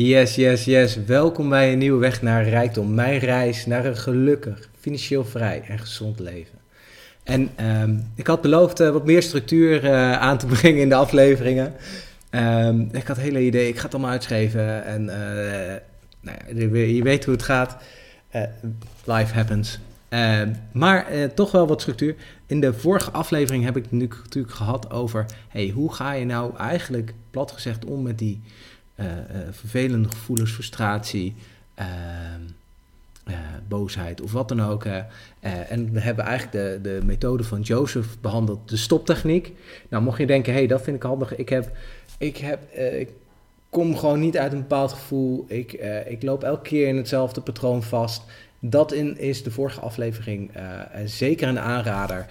Yes, 0.00 0.34
yes, 0.34 0.64
yes. 0.64 1.04
Welkom 1.06 1.48
bij 1.48 1.72
een 1.72 1.78
nieuwe 1.78 1.98
weg 1.98 2.22
naar 2.22 2.48
rijkdom. 2.48 2.94
Mijn 2.94 3.18
reis 3.18 3.66
naar 3.66 3.84
een 3.84 3.96
gelukkig, 3.96 4.68
financieel 4.80 5.24
vrij 5.24 5.62
en 5.68 5.78
gezond 5.78 6.20
leven. 6.20 6.58
En 7.22 7.50
um, 7.80 8.10
ik 8.14 8.26
had 8.26 8.40
beloofd 8.40 8.80
uh, 8.80 8.90
wat 8.90 9.04
meer 9.04 9.22
structuur 9.22 9.84
uh, 9.84 10.12
aan 10.12 10.38
te 10.38 10.46
brengen 10.56 10.80
in 10.80 10.88
de 10.88 10.94
afleveringen. 10.94 11.74
Um, 12.30 12.88
ik 12.92 13.06
had 13.06 13.16
hele 13.16 13.40
idee, 13.40 13.68
ik 13.68 13.76
ga 13.76 13.82
het 13.82 13.92
allemaal 13.92 14.10
uitschrijven. 14.10 14.84
En 14.84 15.02
uh, 15.02 15.76
nou 16.20 16.36
ja, 16.54 16.84
je 16.84 17.02
weet 17.02 17.24
hoe 17.24 17.34
het 17.34 17.42
gaat. 17.42 17.76
life 19.04 19.34
happens. 19.34 19.78
Ehm, 20.08 20.52
maar 20.72 21.06
toch 21.34 21.50
wel 21.50 21.66
wat 21.66 21.80
structuur. 21.80 22.14
In 22.46 22.60
de 22.60 22.74
vorige 22.74 23.10
aflevering 23.10 23.64
heb 23.64 23.76
ik 23.76 23.82
het 23.82 23.92
nu 23.92 24.08
natuurlijk 24.22 24.54
gehad 24.54 24.90
over... 24.90 25.26
Hey, 25.48 25.68
hoe 25.68 25.92
ga 25.92 26.12
je 26.12 26.24
nou 26.24 26.56
eigenlijk, 26.56 27.14
plat 27.30 27.52
gezegd, 27.52 27.84
om 27.84 28.02
met 28.02 28.18
die 28.18 28.40
vervelende 29.50 30.08
gevoelens, 30.08 30.52
frustratie, 30.52 31.34
uh, 31.78 33.34
boosheid 33.68 34.20
of 34.20 34.32
wat 34.32 34.48
dan 34.48 34.62
ook. 34.62 34.84
en 35.68 35.92
we 35.92 36.00
hebben 36.00 36.24
eigenlijk 36.24 36.52
de, 36.52 36.90
de 36.90 37.00
methode 37.04 37.44
van 37.44 37.60
Joseph 37.60 38.20
behandeld, 38.20 38.68
de 38.68 38.76
stoptechniek. 38.76 39.52
Nou, 39.88 40.02
mocht 40.02 40.18
je 40.18 40.26
denken, 40.26 40.52
hé, 40.52 40.58
hey, 40.58 40.68
dat 40.68 40.82
vind 40.82 40.96
ik 40.96 41.02
handig. 41.02 41.36
Ik 41.36 41.48
heb, 41.48 41.76
ik 42.18 42.36
heb, 42.36 42.72
ik 42.74 43.08
kom 43.70 43.96
gewoon 43.96 44.20
niet 44.20 44.38
uit 44.38 44.52
een 44.52 44.60
bepaald 44.60 44.92
gevoel. 44.92 45.44
Ik, 45.48 45.72
ik 46.06 46.22
loop 46.22 46.42
elke 46.42 46.62
keer 46.62 46.88
in 46.88 46.96
hetzelfde 46.96 47.40
patroon 47.40 47.82
vast. 47.82 48.22
Dat 48.60 48.92
in, 48.92 49.18
is 49.18 49.42
de 49.42 49.50
vorige 49.50 49.80
aflevering 49.80 50.50
zeker 51.04 51.48
een 51.48 51.60
aanrader. 51.60 52.26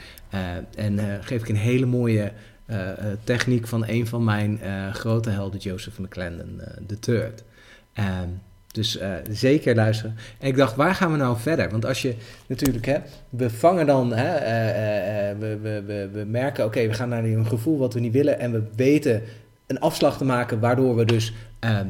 en 0.76 1.24
geef 1.24 1.42
ik 1.42 1.50
een 1.50 1.56
hele 1.56 1.86
mooie 1.86 2.32
uh, 2.68 2.78
techniek 3.24 3.68
van 3.68 3.88
een 3.88 4.08
van 4.08 4.24
mijn 4.24 4.60
uh, 4.64 4.94
grote 4.94 5.30
helden, 5.30 5.60
Joseph 5.60 6.00
McClendon 6.00 6.62
III. 7.08 7.20
Um, 7.20 8.42
dus 8.72 9.00
zeker 9.32 9.76
luisteren. 9.76 10.16
En 10.40 10.48
ik 10.48 10.56
dacht, 10.56 10.76
waar 10.76 10.96
gaan 10.96 11.12
we 11.12 11.18
nou 11.18 11.38
verder? 11.38 11.70
Want 11.70 11.86
als 11.86 12.02
je 12.02 12.16
natuurlijk, 12.48 12.86
hè, 12.86 12.98
we 13.30 13.50
vangen 13.50 13.86
dan, 13.86 14.14
hè, 14.14 15.36
we, 15.38 15.58
we, 15.62 15.84
we, 15.86 16.10
we 16.14 16.24
merken, 16.26 16.66
oké, 16.66 16.88
we 16.88 16.94
gaan 16.94 17.10
naar 17.10 17.24
een 17.24 17.46
gevoel 17.46 17.78
wat 17.78 17.94
we 17.94 18.00
niet 18.00 18.14
willen 18.14 18.40
en 18.40 18.52
we 18.52 18.64
weten 18.76 19.22
een 19.68 19.80
afslag 19.80 20.18
te 20.18 20.26
maken, 20.26 20.60
waardoor 20.60 20.96
we 20.96 21.06
dus 21.06 21.34
ehm, 21.60 21.88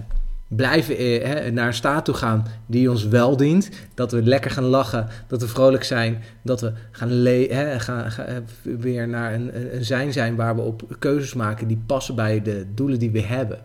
blijven 0.48 0.98
eh, 0.98 1.52
naar 1.52 1.68
een 1.68 1.74
staat 1.74 2.06
toe 2.06 2.16
gaan 2.16 2.46
die 2.66 2.90
ons 2.90 3.08
wel 3.08 3.38
dient. 3.38 3.70
Dat 3.94 4.12
we 4.12 4.24
lekker 4.24 4.52
gaan 4.52 4.64
lachen, 4.64 5.08
dat 5.28 5.42
we 5.42 5.48
vrolijk 5.48 5.84
zijn, 5.84 6.24
dat 6.42 6.62
we 6.62 6.74
gaan, 6.92 7.10
hè, 7.10 7.80
gaan, 7.80 8.12
gaan, 8.12 8.26
eh, 8.26 8.36
weer 8.62 9.08
naar 9.08 9.34
een, 9.34 9.76
een 9.76 9.86
zijn 9.86 10.14
zijn 10.14 10.36
waar 10.36 10.56
we 10.56 10.62
op 10.62 10.96
keuzes 11.00 11.34
maken 11.34 11.68
die 11.68 11.84
passen 11.86 12.16
bij 12.16 12.42
de 12.42 12.66
doelen 12.74 13.00
die 13.00 13.12
we 13.12 13.22
hebben. 13.22 13.60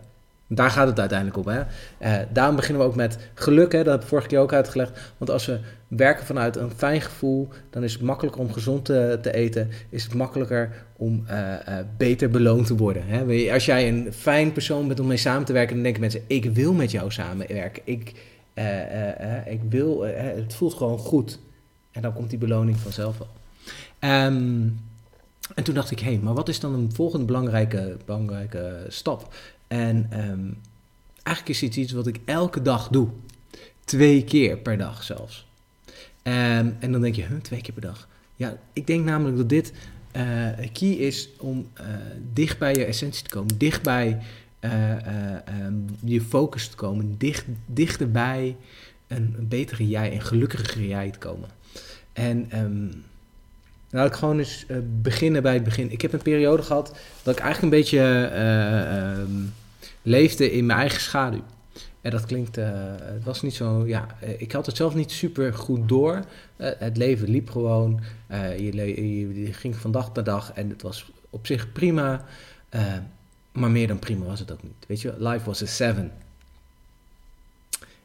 Daar 0.47 0.69
gaat 0.69 0.87
het 0.87 0.99
uiteindelijk 0.99 1.37
om. 1.37 1.47
Hè? 1.47 1.61
Uh, 2.01 2.25
daarom 2.33 2.55
beginnen 2.55 2.81
we 2.81 2.87
ook 2.87 2.95
met 2.95 3.17
geluk. 3.33 3.71
Hè? 3.71 3.83
Dat 3.83 3.93
heb 3.93 4.01
ik 4.01 4.07
vorige 4.07 4.27
keer 4.27 4.39
ook 4.39 4.53
uitgelegd. 4.53 5.13
Want 5.17 5.31
als 5.31 5.45
we 5.45 5.59
werken 5.87 6.25
vanuit 6.25 6.55
een 6.55 6.71
fijn 6.71 7.01
gevoel, 7.01 7.49
dan 7.69 7.83
is 7.83 7.93
het 7.93 8.01
makkelijker 8.01 8.41
om 8.41 8.53
gezond 8.53 8.85
te, 8.85 9.19
te 9.21 9.33
eten. 9.33 9.69
Is 9.89 10.03
het 10.03 10.13
makkelijker 10.13 10.85
om 10.97 11.25
uh, 11.29 11.39
uh, 11.39 11.75
beter 11.97 12.29
beloond 12.29 12.67
te 12.67 12.75
worden. 12.75 13.03
Hè? 13.05 13.51
Als 13.53 13.65
jij 13.65 13.87
een 13.87 14.13
fijn 14.13 14.51
persoon 14.51 14.87
bent 14.87 14.99
om 14.99 15.07
mee 15.07 15.17
samen 15.17 15.45
te 15.45 15.53
werken, 15.53 15.73
dan 15.73 15.83
denken 15.83 16.01
mensen: 16.01 16.21
ik 16.27 16.45
wil 16.45 16.73
met 16.73 16.91
jou 16.91 17.11
samenwerken. 17.11 17.81
Ik, 17.85 18.13
ik 19.45 19.59
wil, 19.69 20.01
het 20.01 20.53
voelt 20.53 20.73
gewoon 20.73 20.97
goed. 20.97 21.39
En 21.91 22.01
dan 22.01 22.13
komt 22.13 22.29
die 22.29 22.39
beloning 22.39 22.77
vanzelf 22.77 23.17
wel. 23.17 23.29
Um, 24.11 24.79
en 25.55 25.63
toen 25.63 25.75
dacht 25.75 25.91
ik, 25.91 25.99
hé, 25.99 26.11
hey, 26.11 26.19
maar 26.23 26.33
wat 26.33 26.49
is 26.49 26.59
dan 26.59 26.73
een 26.73 26.91
volgende 26.93 27.25
belangrijke, 27.25 27.97
belangrijke 28.05 28.85
stap? 28.87 29.33
En 29.73 30.09
um, 30.29 30.57
eigenlijk 31.23 31.57
is 31.57 31.61
het 31.61 31.75
iets 31.75 31.91
wat 31.91 32.07
ik 32.07 32.19
elke 32.25 32.61
dag 32.61 32.87
doe. 32.87 33.07
Twee 33.83 34.23
keer 34.23 34.57
per 34.57 34.77
dag 34.77 35.03
zelfs. 35.03 35.47
Um, 36.23 36.75
en 36.79 36.91
dan 36.91 37.01
denk 37.01 37.15
je, 37.15 37.23
huh, 37.23 37.41
twee 37.41 37.61
keer 37.61 37.73
per 37.73 37.81
dag. 37.81 38.07
Ja, 38.35 38.57
ik 38.73 38.87
denk 38.87 39.05
namelijk 39.05 39.37
dat 39.37 39.49
dit 39.49 39.73
uh, 40.15 40.47
key 40.73 40.89
is 40.89 41.29
om 41.37 41.67
uh, 41.79 41.85
dicht 42.33 42.57
bij 42.57 42.73
je 42.73 42.85
essentie 42.85 43.23
te 43.23 43.29
komen. 43.29 43.57
Dicht 43.57 43.81
bij 43.83 44.21
uh, 44.61 44.91
um, 45.65 45.85
je 45.99 46.21
focus 46.21 46.67
te 46.67 46.75
komen. 46.75 47.15
Dicht, 47.17 47.45
dichterbij 47.65 48.55
een, 49.07 49.35
een 49.37 49.47
betere 49.47 49.87
jij, 49.87 50.13
een 50.13 50.21
gelukkiger 50.21 50.85
jij 50.85 51.09
te 51.09 51.19
komen. 51.19 51.49
En... 52.13 52.59
Um, 52.59 53.03
laat 53.89 54.07
ik 54.07 54.13
gewoon 54.13 54.39
eens 54.39 54.65
beginnen 55.01 55.41
bij 55.41 55.53
het 55.53 55.63
begin. 55.63 55.91
Ik 55.91 56.01
heb 56.01 56.13
een 56.13 56.21
periode 56.21 56.63
gehad 56.63 56.97
dat 57.23 57.37
ik 57.37 57.41
eigenlijk 57.41 57.73
een 57.73 57.79
beetje 57.79 57.99
leefde 60.03 60.51
in 60.51 60.65
mijn 60.65 60.79
eigen 60.79 61.01
schaduw. 61.01 61.43
En 62.01 62.11
dat 62.11 62.25
klinkt, 62.25 62.57
uh, 62.57 62.65
het 62.97 63.23
was 63.23 63.41
niet 63.41 63.53
zo, 63.53 63.87
ja, 63.87 64.07
ik 64.37 64.51
had 64.51 64.65
het 64.65 64.75
zelf 64.75 64.95
niet 64.95 65.11
super 65.11 65.53
goed 65.53 65.89
door. 65.89 66.25
het 66.57 66.97
leven 66.97 67.29
liep 67.29 67.49
gewoon, 67.49 68.01
je, 68.57 69.47
ging 69.51 69.75
van 69.75 69.91
dag 69.91 70.13
naar 70.13 70.23
dag 70.23 70.51
en 70.53 70.69
het 70.69 70.81
was 70.81 71.11
op 71.29 71.45
zich 71.45 71.71
prima. 71.71 72.25
maar 73.51 73.71
meer 73.71 73.87
dan 73.87 73.99
prima 73.99 74.25
was 74.25 74.39
het 74.39 74.51
ook 74.51 74.63
niet. 74.63 74.85
Weet 74.87 75.01
je, 75.01 75.13
life 75.17 75.45
was 75.45 75.61
a 75.61 75.65
seven. 75.65 76.11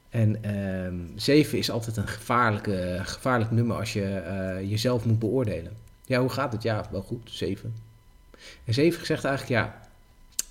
En 0.08 0.56
um, 0.84 1.12
7 1.16 1.58
is 1.58 1.70
altijd 1.70 1.96
een 1.96 2.08
gevaarlijke, 2.08 3.00
gevaarlijk 3.02 3.50
nummer 3.50 3.76
als 3.76 3.92
je 3.92 4.64
jezelf 4.68 5.04
moet 5.04 5.18
beoordelen. 5.18 5.72
Ja, 6.04 6.20
hoe 6.20 6.28
gaat 6.28 6.52
het? 6.52 6.62
Ja, 6.62 6.86
wel 6.90 7.02
goed, 7.02 7.30
7. 7.30 7.74
En 8.64 8.74
7 8.74 9.06
zegt 9.06 9.24
eigenlijk, 9.24 9.62
ja, 9.62 9.80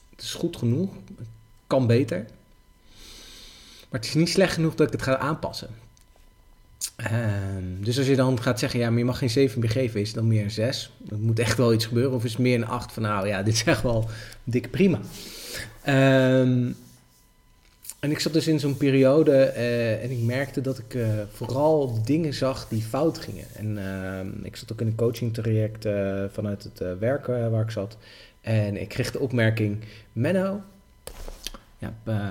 het 0.09 0.22
is 0.22 0.34
goed 0.34 0.57
genoeg, 0.57 0.94
kan 1.68 1.88
beter. 1.88 2.26
Maar 3.90 4.00
het 4.00 4.06
is 4.06 4.14
niet 4.14 4.30
slecht 4.30 4.54
genoeg 4.54 4.76
dat 4.76 4.88
ik 4.88 4.94
het 4.94 5.02
ga 5.02 5.18
aanpassen. 5.18 5.70
Um, 6.98 7.84
dus 7.84 7.98
als 7.98 8.08
je 8.08 8.16
dan 8.16 8.42
gaat 8.42 8.60
zeggen, 8.60 8.80
ja, 8.80 8.90
maar 8.90 8.98
je 8.98 9.06
mag 9.06 9.18
geen 9.18 9.30
7 9.30 9.60
meer 9.60 9.70
geven, 9.70 10.00
is 10.00 10.08
het 10.08 10.16
dan 10.16 10.28
meer 10.28 10.44
een 10.44 10.52
6? 10.52 10.92
Er 11.10 11.18
moet 11.18 11.40
echt 11.40 11.58
wel 11.58 11.74
iets 11.74 11.86
gebeuren. 11.86 12.14
Of 12.14 12.24
is 12.24 12.32
het 12.32 12.42
meer 12.42 12.56
een 12.56 12.68
8 12.68 12.92
van, 12.92 13.04
nou 13.04 13.28
ja, 13.28 13.44
dit 13.44 13.54
is 13.54 13.64
echt 13.64 13.82
wel 13.82 14.10
dik 14.44 14.72
prima. 14.72 15.00
Um, 15.88 16.76
en 18.00 18.12
ik 18.12 18.20
zat 18.20 18.34
dus 18.34 18.48
in 18.48 18.60
zo'n 18.60 18.78
periode 18.78 19.54
uh, 19.56 20.04
en 20.04 20.12
ik 20.12 20.20
merkte 20.20 20.62
dat 20.62 20.78
ik 20.78 20.94
uh, 20.94 21.08
vooral 21.32 22.04
dingen 22.04 22.34
zag 22.34 22.68
die 22.68 22.82
fout 22.82 23.18
gingen. 23.18 23.46
En 23.54 23.78
uh, 23.78 24.46
ik 24.46 24.56
zat 24.56 24.72
ook 24.72 24.82
in 24.82 24.88
een 24.88 24.96
coaching 24.96 25.34
traject 25.34 25.88
vanuit 26.32 26.64
het 26.64 27.00
werk 27.00 27.26
waar 27.26 27.62
ik 27.62 27.72
zat. 27.72 27.98
En 28.42 28.82
ik 28.82 28.88
kreeg 28.88 29.12
de 29.12 29.20
opmerking, 29.20 29.78
Menno, 30.14 30.62
je 31.78 31.86
hebt, 31.86 32.22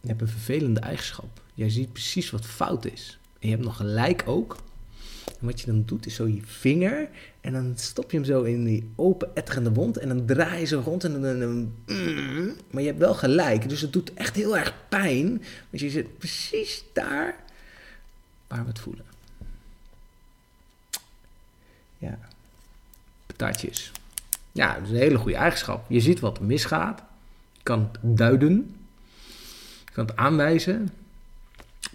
je 0.00 0.08
hebt 0.08 0.20
een 0.20 0.28
vervelende 0.28 0.80
eigenschap. 0.80 1.42
Jij 1.54 1.70
ziet 1.70 1.92
precies 1.92 2.30
wat 2.30 2.46
fout 2.46 2.84
is. 2.84 3.18
En 3.38 3.48
je 3.48 3.54
hebt 3.54 3.66
nog 3.66 3.76
gelijk 3.76 4.22
ook. 4.26 4.56
En 5.40 5.46
wat 5.46 5.60
je 5.60 5.66
dan 5.66 5.82
doet, 5.86 6.06
is 6.06 6.14
zo 6.14 6.26
je 6.26 6.40
vinger. 6.44 7.08
En 7.40 7.52
dan 7.52 7.72
stop 7.76 8.10
je 8.10 8.16
hem 8.16 8.26
zo 8.26 8.42
in 8.42 8.64
die 8.64 8.90
open, 8.96 9.36
etterende 9.36 9.72
wond. 9.72 9.96
En 9.96 10.08
dan 10.08 10.26
draai 10.26 10.60
je 10.60 10.66
zo 10.66 10.82
rond. 10.84 11.04
En 11.04 11.22
dan, 11.22 11.72
mm, 11.86 12.54
maar 12.70 12.82
je 12.82 12.88
hebt 12.88 12.98
wel 12.98 13.14
gelijk. 13.14 13.68
Dus 13.68 13.80
het 13.80 13.92
doet 13.92 14.14
echt 14.14 14.36
heel 14.36 14.56
erg 14.56 14.74
pijn. 14.88 15.28
Want 15.70 15.82
je 15.82 15.90
zit 15.90 16.18
precies 16.18 16.84
daar 16.92 17.36
waar 18.46 18.62
we 18.62 18.68
het 18.68 18.78
voelen. 18.78 19.04
Ja. 21.98 22.18
Patatjes. 23.26 23.92
Ja, 24.52 24.74
dat 24.74 24.82
is 24.82 24.90
een 24.90 24.96
hele 24.96 25.18
goede 25.18 25.36
eigenschap. 25.36 25.90
Je 25.90 26.00
ziet 26.00 26.20
wat 26.20 26.40
misgaat. 26.40 27.02
Je 27.52 27.62
kan 27.62 27.90
duiden. 28.00 28.74
Je 29.90 29.96
kan 29.96 30.06
het 30.06 30.16
aanwijzen. 30.16 30.88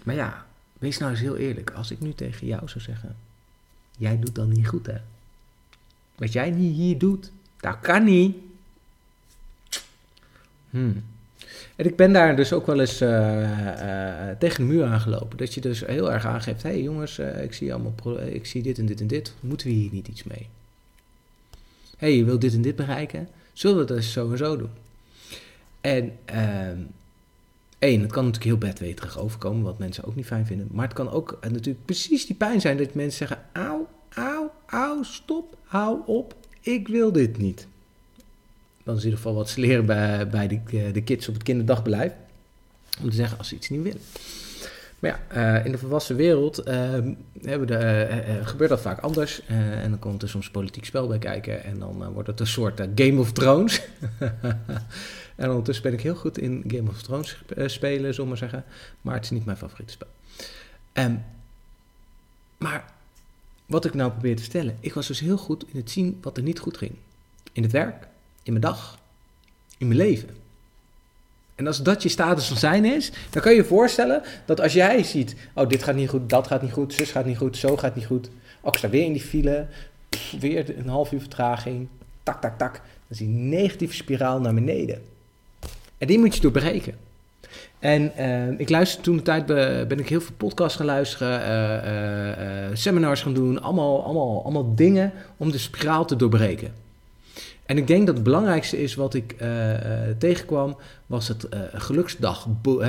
Maar 0.04 0.14
ja, 0.14 0.46
wees 0.78 0.98
nou 0.98 1.10
eens 1.10 1.20
heel 1.20 1.36
eerlijk. 1.36 1.70
Als 1.70 1.90
ik 1.90 2.00
nu 2.00 2.14
tegen 2.14 2.46
jou 2.46 2.68
zou 2.68 2.84
zeggen 2.84 3.16
jij 3.96 4.18
doet 4.18 4.34
dan 4.34 4.48
niet 4.48 4.68
goed, 4.68 4.86
hè? 4.86 4.96
Wat 6.14 6.32
jij 6.32 6.50
niet 6.50 6.76
hier 6.76 6.98
doet, 6.98 7.30
dat 7.56 7.80
kan 7.80 8.04
niet. 8.04 8.36
Hmm. 10.70 11.04
En 11.76 11.86
ik 11.86 11.96
ben 11.96 12.12
daar 12.12 12.36
dus 12.36 12.52
ook 12.52 12.66
wel 12.66 12.80
eens 12.80 13.02
uh, 13.02 13.08
uh, 13.10 14.36
tegen 14.38 14.66
de 14.66 14.72
muur 14.72 14.84
aangelopen. 14.84 15.38
Dat 15.38 15.54
je 15.54 15.60
dus 15.60 15.86
heel 15.86 16.12
erg 16.12 16.26
aangeeft: 16.26 16.62
hé 16.62 16.68
hey 16.68 16.82
jongens, 16.82 17.18
uh, 17.18 17.42
ik, 17.42 17.52
zie 17.52 17.72
allemaal 17.72 18.20
ik 18.20 18.46
zie 18.46 18.62
dit 18.62 18.78
en 18.78 18.86
dit 18.86 19.00
en 19.00 19.06
dit. 19.06 19.34
Moeten 19.40 19.66
we 19.66 19.72
hier 19.72 19.92
niet 19.92 20.08
iets 20.08 20.24
mee? 20.24 20.48
Hé, 21.96 22.06
hey, 22.06 22.16
je 22.16 22.24
wilt 22.24 22.40
dit 22.40 22.54
en 22.54 22.62
dit 22.62 22.76
bereiken? 22.76 23.28
Zullen 23.52 23.76
we 23.76 23.94
het 23.94 24.04
dus 24.04 24.12
doen? 24.38 24.70
En 25.80 26.18
één, 27.78 28.00
het 28.00 28.12
kan 28.12 28.24
natuurlijk 28.24 28.50
heel 28.50 28.70
bedweterig 28.70 29.18
overkomen, 29.18 29.62
wat 29.62 29.78
mensen 29.78 30.04
ook 30.04 30.14
niet 30.14 30.26
fijn 30.26 30.46
vinden. 30.46 30.68
Maar 30.70 30.84
het 30.84 30.96
kan 30.96 31.10
ook 31.10 31.38
natuurlijk 31.50 31.84
precies 31.84 32.26
die 32.26 32.36
pijn 32.36 32.60
zijn 32.60 32.76
dat 32.76 32.94
mensen 32.94 33.26
zeggen: 33.26 33.46
auw, 33.52 33.88
auw, 34.08 34.52
auw, 34.66 35.02
stop, 35.02 35.56
hou 35.64 36.00
op, 36.06 36.34
ik 36.60 36.88
wil 36.88 37.12
dit 37.12 37.38
niet. 37.38 37.66
Dan 38.84 38.94
is 38.96 39.00
in 39.00 39.08
ieder 39.08 39.22
geval 39.24 39.34
wat 39.34 39.48
ze 39.48 39.60
leren 39.60 39.86
bij, 40.30 40.48
de, 40.48 40.90
de 40.92 41.02
kids 41.02 41.28
op 41.28 41.34
het 41.34 41.42
kinderdagbeleid. 41.42 42.12
Om 43.02 43.10
te 43.10 43.16
zeggen 43.16 43.38
als 43.38 43.48
ze 43.48 43.54
iets 43.54 43.68
niet 43.68 43.82
willen. 43.82 44.00
Maar 44.98 45.20
ja, 45.30 45.58
in 45.58 45.72
de 45.72 45.78
volwassen 45.78 46.16
wereld 46.16 46.56
hebben 47.42 47.66
de, 47.66 48.40
gebeurt 48.42 48.70
dat 48.70 48.80
vaak 48.80 49.00
anders. 49.00 49.42
en 49.46 49.90
dan 49.90 49.98
komt 49.98 50.22
er 50.22 50.28
soms 50.28 50.50
politiek 50.50 50.84
spel 50.84 51.06
bij 51.06 51.18
kijken. 51.18 51.64
En 51.64 51.78
dan 51.78 52.12
wordt 52.12 52.28
het 52.28 52.40
een 52.40 52.46
soort 52.46 52.80
Game 52.94 53.20
of 53.20 53.32
Thrones. 53.32 53.82
en 55.36 55.48
ondertussen 55.48 55.84
ben 55.84 55.92
ik 55.92 56.00
heel 56.00 56.14
goed 56.14 56.38
in 56.38 56.64
Game 56.66 56.88
of 56.88 57.02
Thrones 57.02 57.42
spelen, 57.66 58.14
zullen 58.14 58.28
maar 58.28 58.38
zeggen. 58.38 58.64
Maar 59.00 59.14
het 59.14 59.24
is 59.24 59.30
niet 59.30 59.44
mijn 59.44 59.56
favoriete 59.56 59.92
spel. 59.92 60.08
Um, 60.92 61.24
maar 62.58 62.84
wat 63.66 63.84
ik 63.84 63.94
nou 63.94 64.10
probeer 64.10 64.36
te 64.36 64.42
stellen, 64.42 64.76
ik 64.80 64.94
was 64.94 65.06
dus 65.06 65.20
heel 65.20 65.36
goed 65.38 65.64
in 65.68 65.80
het 65.80 65.90
zien 65.90 66.18
wat 66.22 66.36
er 66.36 66.42
niet 66.42 66.58
goed 66.58 66.76
ging. 66.76 66.92
In 67.52 67.62
het 67.62 67.72
werk, 67.72 68.08
in 68.42 68.52
mijn 68.52 68.64
dag, 68.64 68.98
in 69.78 69.86
mijn 69.86 69.98
leven. 69.98 70.28
En 71.56 71.66
als 71.66 71.82
dat 71.82 72.02
je 72.02 72.08
status 72.08 72.46
van 72.46 72.56
zijn 72.56 72.84
is, 72.84 73.12
dan 73.30 73.42
kan 73.42 73.52
je 73.52 73.58
je 73.58 73.64
voorstellen 73.64 74.22
dat 74.44 74.60
als 74.60 74.72
jij 74.72 75.02
ziet, 75.02 75.36
oh 75.54 75.68
dit 75.68 75.82
gaat 75.82 75.94
niet 75.94 76.08
goed, 76.08 76.30
dat 76.30 76.46
gaat 76.46 76.62
niet 76.62 76.72
goed, 76.72 76.94
zus 76.94 77.10
gaat 77.10 77.24
niet 77.24 77.36
goed, 77.36 77.56
zo 77.56 77.76
gaat 77.76 77.94
niet 77.94 78.06
goed. 78.06 78.28
Oh, 78.60 78.72
ik 78.72 78.78
sta 78.78 78.88
weer 78.88 79.04
in 79.04 79.12
die 79.12 79.22
file, 79.22 79.66
weer 80.40 80.78
een 80.78 80.88
half 80.88 81.12
uur 81.12 81.20
vertraging, 81.20 81.88
tak, 82.22 82.40
tak, 82.40 82.58
tak. 82.58 82.72
Dan 82.72 82.82
is 83.08 83.18
die 83.18 83.28
negatieve 83.28 83.94
spiraal 83.94 84.40
naar 84.40 84.54
beneden. 84.54 85.02
En 85.98 86.06
die 86.06 86.18
moet 86.18 86.34
je 86.34 86.40
doorbreken. 86.40 86.94
En 87.78 88.12
uh, 88.18 88.60
ik 88.60 88.68
luister 88.68 89.02
toen 89.02 89.16
de 89.16 89.22
tijd, 89.22 89.46
ben 89.88 89.98
ik 89.98 90.08
heel 90.08 90.20
veel 90.20 90.34
podcasts 90.36 90.76
gaan 90.76 90.86
luisteren, 90.86 91.40
uh, 91.40 92.68
uh, 92.68 92.76
seminars 92.76 93.22
gaan 93.22 93.34
doen, 93.34 93.62
allemaal, 93.62 94.04
allemaal, 94.04 94.42
allemaal 94.42 94.74
dingen 94.74 95.12
om 95.36 95.50
de 95.50 95.58
spiraal 95.58 96.04
te 96.04 96.16
doorbreken. 96.16 96.85
En 97.66 97.76
ik 97.76 97.86
denk 97.86 98.06
dat 98.06 98.14
het 98.14 98.24
belangrijkste 98.24 98.82
is 98.82 98.94
wat 98.94 99.14
ik 99.14 99.36
tegenkwam, 100.18 100.76
was 101.06 101.28
het 101.28 101.46
geluksdagboek, 101.72 102.84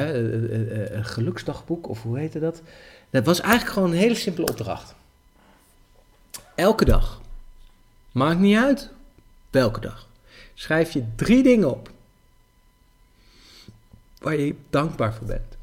geluksdagboek, 1.01 1.87
of 1.89 2.01
hoe 2.01 2.19
heette 2.19 2.39
dat? 2.39 2.61
Dat 3.09 3.25
was 3.25 3.41
eigenlijk 3.41 3.73
gewoon 3.73 3.91
een 3.91 3.97
hele 3.97 4.15
simpele 4.15 4.47
opdracht. 4.47 4.95
Elke 6.55 6.85
dag, 6.85 7.21
maakt 8.11 8.39
niet 8.39 8.57
uit 8.57 8.89
welke 9.49 9.79
dag, 9.79 10.07
schrijf 10.53 10.91
je 10.91 11.03
drie 11.15 11.43
dingen 11.43 11.71
op 11.71 11.91
waar 14.19 14.35
je 14.35 14.55
dankbaar 14.69 15.13
voor 15.13 15.27
bent. 15.27 15.57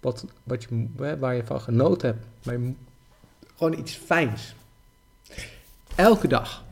Wat, 0.00 0.24
wat 0.42 0.62
je, 0.62 0.86
waar 1.18 1.34
je 1.34 1.44
van 1.44 1.60
genoten 1.60 2.08
hebt. 2.08 2.26
Maar 2.42 2.58
gewoon 3.56 3.78
iets 3.78 3.92
fijns. 3.94 4.54
Elke 5.94 6.28
dag. 6.28 6.64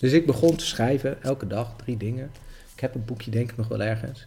Dus 0.00 0.12
ik 0.12 0.26
begon 0.26 0.56
te 0.56 0.66
schrijven, 0.66 1.22
elke 1.22 1.46
dag, 1.46 1.76
drie 1.76 1.96
dingen. 1.96 2.30
Ik 2.74 2.80
heb 2.80 2.94
een 2.94 3.04
boekje 3.04 3.30
denk 3.30 3.50
ik 3.50 3.56
nog 3.56 3.68
wel 3.68 3.82
ergens. 3.82 4.26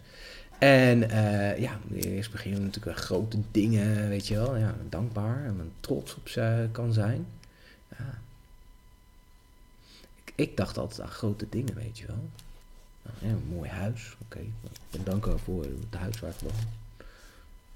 En 0.58 1.02
uh, 1.02 1.58
ja, 1.58 1.78
eerst 1.94 2.30
beginnen 2.30 2.62
natuurlijk 2.62 2.98
grote 2.98 3.36
dingen, 3.50 4.08
weet 4.08 4.26
je 4.26 4.34
wel. 4.34 4.56
Ja, 4.56 4.74
dankbaar 4.88 5.44
en 5.44 5.72
trots 5.80 6.14
op 6.14 6.28
ze 6.28 6.68
kan 6.72 6.92
zijn. 6.92 7.26
Ja. 7.98 8.18
Ik, 10.24 10.32
ik 10.34 10.56
dacht 10.56 10.78
altijd 10.78 11.00
aan 11.00 11.08
grote 11.08 11.46
dingen, 11.50 11.74
weet 11.74 11.98
je 11.98 12.06
wel. 12.06 12.28
Nou, 13.02 13.34
een 13.34 13.56
mooi 13.56 13.70
huis, 13.70 14.16
oké. 14.22 14.38
Ik 14.38 14.80
ben 14.90 15.04
dankbaar 15.04 15.38
voor 15.38 15.62
het 15.62 16.00
huis 16.00 16.20
waar 16.20 16.30
ik 16.30 16.40
woon. 16.40 16.52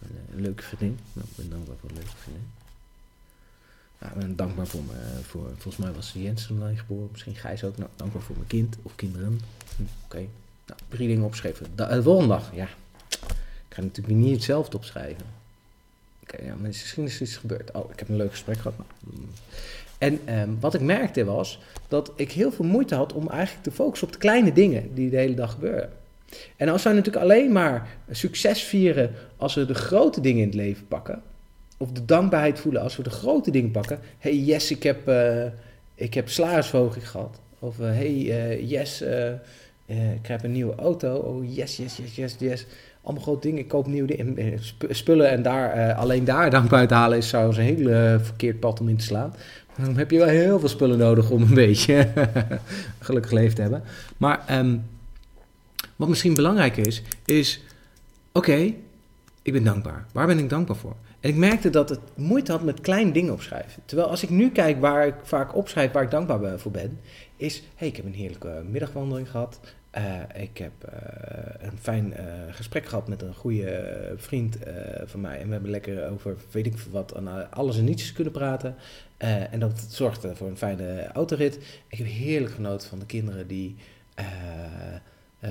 Een, 0.02 0.16
eh, 0.16 0.34
een 0.34 0.40
leuke 0.40 0.62
vriendin. 0.62 0.98
Nou, 1.12 1.26
ik 1.30 1.36
ben 1.36 1.50
dankbaar 1.50 1.76
voor 1.80 1.88
een 1.88 1.96
leuke 1.96 2.16
vriendin. 2.16 2.46
Ben 3.98 4.36
dankbaar 4.36 4.66
voor, 4.66 4.82
me, 4.82 5.22
voor 5.22 5.50
volgens 5.56 5.76
mij 5.76 5.92
was 5.92 6.12
Jens 6.16 6.46
toen 6.46 6.76
geboren, 6.76 7.08
misschien 7.10 7.34
Gijs 7.34 7.64
ook. 7.64 7.76
Nou, 7.76 7.90
dankbaar 7.96 8.22
voor 8.22 8.36
mijn 8.36 8.48
kind 8.48 8.76
of 8.82 8.94
kinderen. 8.94 9.40
Hm, 9.76 9.82
oké. 10.04 10.26
Nou, 10.66 10.80
drie 10.88 11.08
dingen 11.08 11.24
opschrijven. 11.24 11.66
De, 11.74 12.02
volgende 12.02 12.34
dag, 12.34 12.50
ja. 12.54 12.68
Ik 13.68 13.74
ga 13.74 13.80
natuurlijk 13.82 14.16
niet 14.16 14.34
hetzelfde 14.34 14.76
opschrijven. 14.76 15.26
Oké, 16.22 16.44
ja, 16.44 16.54
maar 16.54 16.66
misschien 16.66 17.04
is 17.04 17.20
iets 17.20 17.36
gebeurd. 17.36 17.72
Oh, 17.72 17.90
ik 17.90 17.98
heb 17.98 18.08
een 18.08 18.16
leuk 18.16 18.30
gesprek 18.30 18.56
gehad. 18.56 18.74
En 19.98 20.20
ehm, 20.24 20.50
wat 20.60 20.74
ik 20.74 20.80
merkte 20.80 21.24
was 21.24 21.60
dat 21.88 22.12
ik 22.16 22.32
heel 22.32 22.52
veel 22.52 22.64
moeite 22.64 22.94
had 22.94 23.12
om 23.12 23.28
eigenlijk 23.28 23.64
te 23.64 23.70
focussen 23.70 24.06
op 24.06 24.12
de 24.12 24.18
kleine 24.18 24.52
dingen 24.52 24.94
die 24.94 25.10
de 25.10 25.16
hele 25.16 25.34
dag 25.34 25.52
gebeuren. 25.52 25.92
En 26.56 26.68
als 26.68 26.82
wij 26.82 26.92
natuurlijk 26.92 27.24
alleen 27.24 27.52
maar 27.52 27.88
succes 28.10 28.62
vieren 28.62 29.14
als 29.36 29.54
we 29.54 29.66
de 29.66 29.74
grote 29.74 30.20
dingen 30.20 30.40
in 30.40 30.46
het 30.46 30.56
leven 30.56 30.86
pakken, 30.86 31.22
of 31.78 31.92
de 31.92 32.04
dankbaarheid 32.04 32.58
voelen 32.58 32.82
als 32.82 32.96
we 32.96 33.02
de 33.02 33.10
grote 33.10 33.50
dingen 33.50 33.70
pakken. 33.70 33.98
hey, 34.18 34.36
yes, 34.36 34.70
ik 34.70 34.82
heb, 34.82 35.08
uh, 35.08 35.44
ik 35.94 36.14
heb 36.14 36.28
salarisverhoging 36.28 37.10
gehad. 37.10 37.40
Of 37.58 37.78
uh, 37.78 37.86
hey, 37.86 38.14
uh, 38.14 38.70
yes, 38.70 39.02
ik 39.86 40.26
heb 40.26 40.44
een 40.44 40.52
nieuwe 40.52 40.74
auto. 40.74 41.14
Oh, 41.14 41.54
yes, 41.54 41.76
yes, 41.76 41.96
yes, 41.96 42.14
yes, 42.14 42.34
yes. 42.38 42.66
Allemaal 43.02 43.22
grote 43.22 43.46
dingen. 43.46 43.62
Ik 43.62 43.68
koop 43.68 43.86
nieuwe 43.86 44.58
spullen 44.88 45.30
en 45.30 45.42
daar, 45.42 45.94
alleen 45.94 46.24
daar 46.24 46.50
dankbaar 46.50 46.88
te 46.88 46.94
halen 46.94 47.18
is 47.18 47.28
trouwens 47.28 47.56
een 47.56 47.64
heel 47.64 48.18
verkeerd 48.20 48.60
pad 48.60 48.80
om 48.80 48.88
in 48.88 48.96
te 48.96 49.04
slaan. 49.04 49.34
Dan 49.76 49.96
heb 49.96 50.10
je 50.10 50.18
wel 50.18 50.28
heel 50.28 50.58
veel 50.58 50.68
spullen 50.68 50.98
nodig 50.98 51.30
om 51.30 51.42
een 51.42 51.54
beetje 51.54 52.08
gelukkig 52.98 53.30
leven 53.30 53.54
te 53.54 53.60
hebben. 53.60 53.82
Maar 54.16 54.44
um, 54.50 54.84
wat 55.96 56.08
misschien 56.08 56.34
belangrijker 56.34 56.86
is, 56.86 57.02
is: 57.24 57.62
oké, 58.32 58.74
ik 59.42 59.52
ben 59.52 59.64
dankbaar. 59.64 60.06
Waar 60.12 60.26
ben 60.26 60.38
ik 60.38 60.50
dankbaar 60.50 60.76
voor? 60.76 60.96
En 61.20 61.30
ik 61.30 61.36
merkte 61.36 61.70
dat 61.70 61.88
het 61.88 62.00
moeite 62.14 62.52
had 62.52 62.62
met 62.62 62.80
kleine 62.80 63.12
dingen 63.12 63.32
opschrijven. 63.32 63.82
Terwijl 63.84 64.08
als 64.08 64.22
ik 64.22 64.30
nu 64.30 64.50
kijk 64.50 64.80
waar 64.80 65.06
ik 65.06 65.14
vaak 65.22 65.54
opschrijf 65.54 65.92
waar 65.92 66.02
ik 66.02 66.10
dankbaar 66.10 66.58
voor 66.58 66.70
ben, 66.70 67.00
is: 67.36 67.62
hey, 67.74 67.88
ik 67.88 67.96
heb 67.96 68.04
een 68.04 68.14
heerlijke 68.14 68.62
middagwandeling 68.70 69.30
gehad. 69.30 69.60
Uh, 69.98 70.42
ik 70.42 70.58
heb 70.58 70.72
uh, 70.84 71.68
een 71.68 71.78
fijn 71.78 72.12
uh, 72.12 72.24
gesprek 72.50 72.86
gehad 72.86 73.08
met 73.08 73.22
een 73.22 73.34
goede 73.34 74.14
vriend 74.16 74.58
van 75.04 75.20
mij. 75.20 75.40
En 75.40 75.46
we 75.46 75.52
hebben 75.52 75.70
lekker 75.70 76.10
over, 76.10 76.36
weet 76.50 76.66
ik 76.66 76.78
wat, 76.90 77.14
alles 77.50 77.78
en 77.78 77.84
niets 77.84 78.12
kunnen 78.12 78.32
praten. 78.32 78.74
en 79.50 79.60
dat 79.60 79.86
zorgde 79.88 80.36
voor 80.36 80.48
een 80.48 80.56
fijne 80.56 81.06
autorit. 81.06 81.82
Ik 81.88 81.98
heb 81.98 82.06
heerlijk 82.06 82.52
genoten 82.52 82.88
van 82.88 82.98
de 82.98 83.06
kinderen 83.06 83.46
die 83.46 83.76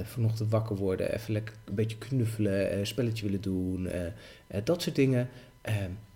vanochtend 0.04 0.50
wakker 0.52 0.76
worden. 0.76 1.14
Even 1.14 1.34
lekker 1.34 1.56
een 1.66 1.76
beetje 1.76 1.98
knuffelen, 1.98 2.78
een 2.78 2.88
spelletje 2.88 3.26
willen 3.26 3.42
doen. 3.42 3.90
dat 4.64 4.82
soort 4.82 4.96
dingen. 4.96 5.30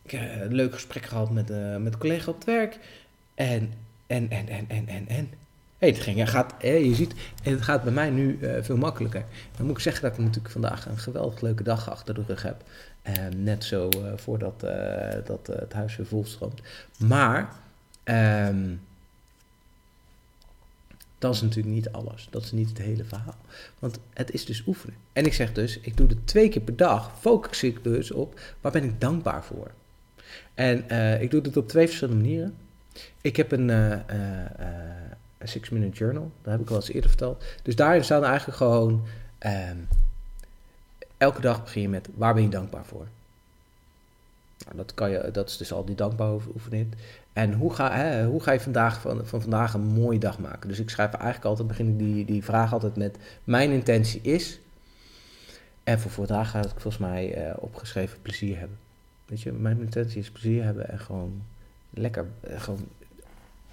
Ik 0.01 0.11
heb 0.11 0.41
een 0.41 0.53
leuk 0.53 0.73
gesprek 0.73 1.05
gehad 1.05 1.31
met, 1.31 1.49
met 1.79 1.93
een 1.93 1.99
collega 1.99 2.29
op 2.29 2.35
het 2.35 2.45
werk. 2.45 2.79
En, 3.35 3.73
en, 4.07 4.29
en, 4.29 4.47
en, 4.47 4.65
en, 4.67 4.87
en, 4.87 5.07
en 5.07 5.29
hey, 5.77 5.89
het 5.89 5.99
ging, 5.99 6.29
gaat, 6.29 6.53
je 6.59 6.95
ziet, 6.95 7.13
het 7.43 7.61
gaat 7.61 7.83
bij 7.83 7.93
mij 7.93 8.09
nu 8.09 8.37
uh, 8.41 8.53
veel 8.61 8.77
makkelijker. 8.77 9.25
Dan 9.57 9.65
moet 9.65 9.75
ik 9.75 9.81
zeggen 9.81 10.03
dat 10.03 10.11
ik 10.11 10.17
natuurlijk 10.17 10.53
vandaag 10.53 10.85
een 10.85 10.97
geweldig 10.97 11.41
leuke 11.41 11.63
dag 11.63 11.89
achter 11.89 12.13
de 12.13 12.23
rug 12.27 12.41
heb. 12.41 12.63
Uh, 13.03 13.13
net 13.35 13.63
zo 13.63 13.89
voordat 14.15 14.59
dat, 15.25 15.47
het 15.47 15.73
huis 15.73 15.95
weer 15.95 16.05
volstroomt. 16.05 16.61
Maar 16.97 17.53
um, 18.03 18.81
dat 21.21 21.33
is 21.33 21.41
natuurlijk 21.41 21.75
niet 21.75 21.91
alles. 21.91 22.27
Dat 22.29 22.43
is 22.43 22.51
niet 22.51 22.69
het 22.69 22.77
hele 22.77 23.03
verhaal. 23.03 23.37
Want 23.79 23.99
het 24.13 24.31
is 24.31 24.45
dus 24.45 24.63
oefenen. 24.67 24.95
En 25.13 25.25
ik 25.25 25.33
zeg 25.33 25.53
dus, 25.53 25.79
ik 25.79 25.97
doe 25.97 26.07
het 26.07 26.27
twee 26.27 26.49
keer 26.49 26.61
per 26.61 26.75
dag. 26.75 27.11
Focus 27.19 27.63
ik 27.63 27.83
dus 27.83 28.11
op, 28.11 28.39
waar 28.61 28.71
ben 28.71 28.83
ik 28.83 29.01
dankbaar 29.01 29.43
voor? 29.43 29.71
En 30.53 30.77
ik 31.21 31.31
doe 31.31 31.41
het 31.41 31.57
op 31.57 31.67
twee 31.67 31.87
verschillende 31.87 32.21
manieren. 32.21 32.55
Ik 33.21 33.35
heb 33.35 33.51
een 33.51 33.69
een 35.41 35.47
Six 35.47 35.69
Minute 35.69 35.97
Journal. 35.97 36.31
Dat 36.41 36.51
heb 36.51 36.61
ik 36.61 36.69
al 36.69 36.75
eens 36.75 36.89
eerder 36.89 37.09
verteld. 37.09 37.43
Dus 37.63 37.75
daarin 37.75 38.03
staan 38.03 38.23
eigenlijk 38.23 38.57
gewoon... 38.57 39.03
Ehm, 39.37 39.77
elke 41.17 41.41
dag 41.41 41.63
begin 41.63 41.81
je 41.81 41.89
met 41.89 42.09
waar 42.15 42.33
ben 42.33 42.43
je 42.43 42.49
dankbaar 42.49 42.85
voor? 42.85 43.07
Nou, 44.65 44.77
dat, 44.77 44.93
kan 44.93 45.09
je, 45.09 45.29
dat 45.31 45.49
is 45.49 45.57
dus 45.57 45.73
al 45.73 45.85
die 45.85 45.95
dankbaar 45.95 46.33
oefening. 46.53 46.93
En 47.33 47.53
hoe 47.53 47.73
ga, 47.73 47.91
hè, 47.91 48.25
hoe 48.25 48.43
ga 48.43 48.51
je 48.51 48.59
vandaag, 48.59 49.01
van, 49.01 49.27
van 49.27 49.41
vandaag 49.41 49.73
een 49.73 49.85
mooie 49.85 50.19
dag 50.19 50.39
maken? 50.39 50.69
Dus 50.69 50.79
ik 50.79 50.89
schrijf 50.89 51.11
eigenlijk 51.13 51.45
altijd, 51.45 51.67
begin 51.67 51.87
ik 51.87 51.97
die, 51.97 52.25
die 52.25 52.43
vraag 52.43 52.73
altijd 52.73 52.95
met... 52.95 53.17
Mijn 53.43 53.71
intentie 53.71 54.21
is... 54.21 54.59
En 55.83 55.99
voor 55.99 56.11
vandaag 56.11 56.51
had 56.51 56.65
ik 56.65 56.79
volgens 56.79 56.97
mij 56.97 57.47
uh, 57.47 57.53
opgeschreven 57.59 58.21
plezier 58.21 58.57
hebben. 58.59 58.77
Weet 59.25 59.41
je, 59.41 59.51
mijn 59.51 59.79
intentie 59.79 60.19
is 60.19 60.31
plezier 60.31 60.63
hebben 60.63 60.89
en 60.89 60.99
gewoon 60.99 61.41
lekker, 61.89 62.25
uh, 62.49 62.61
gewoon 62.61 62.87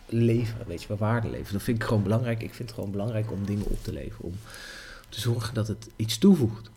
leveren, 0.06 0.66
weet 0.66 0.82
je, 0.82 0.88
waar 0.88 0.96
waarde 0.96 1.28
leveren. 1.28 1.52
Dat 1.52 1.62
vind 1.62 1.78
ik 1.78 1.84
gewoon 1.84 2.02
belangrijk. 2.02 2.42
Ik 2.42 2.54
vind 2.54 2.68
het 2.68 2.78
gewoon 2.78 2.90
belangrijk 2.90 3.30
om 3.30 3.44
dingen 3.44 3.66
op 3.66 3.82
te 3.84 3.92
leveren, 3.92 4.24
om 4.24 4.34
te 5.08 5.20
zorgen 5.20 5.54
dat 5.54 5.68
het 5.68 5.88
iets 5.96 6.18
toevoegt. 6.18 6.70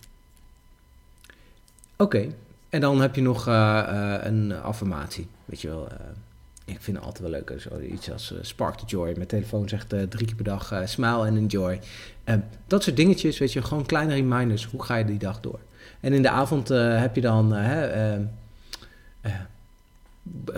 Oké, 1.95 2.29
en 2.71 2.81
dan 2.81 3.01
heb 3.01 3.15
je 3.15 3.21
nog 3.21 3.47
uh, 3.47 3.53
uh, 3.89 4.15
een 4.21 4.53
affirmatie, 4.53 5.27
weet 5.45 5.61
je 5.61 5.67
wel. 5.67 5.87
Uh, 5.91 5.97
ik 6.65 6.81
vind 6.81 6.97
het 6.97 7.05
altijd 7.05 7.29
wel 7.29 7.41
leuk, 7.41 7.61
zo 7.61 7.79
iets 7.79 8.11
als 8.11 8.33
spark 8.41 8.77
the 8.77 8.85
joy. 8.85 9.13
Mijn 9.15 9.27
telefoon 9.27 9.69
zegt 9.69 9.89
drie 9.89 10.25
keer 10.25 10.35
per 10.35 10.43
dag 10.43 10.81
smile 10.85 11.27
and 11.27 11.37
enjoy. 11.37 11.79
dat 12.67 12.83
soort 12.83 12.95
dingetjes, 12.95 13.37
weet 13.37 13.53
je, 13.53 13.61
gewoon 13.61 13.85
kleine 13.85 14.13
reminders. 14.13 14.65
Hoe 14.65 14.83
ga 14.83 14.95
je 14.95 15.05
die 15.05 15.17
dag 15.17 15.39
door? 15.39 15.59
En 15.99 16.13
in 16.13 16.21
de 16.21 16.29
avond 16.29 16.67
heb 16.67 17.15
je 17.15 17.21
dan 17.21 17.53